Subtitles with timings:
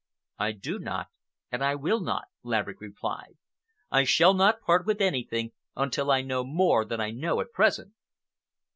[0.39, 1.09] "I do not
[1.51, 3.37] and I will not," Laverick replied.
[3.91, 7.93] "I shall not part with anything until I know more than I know at present."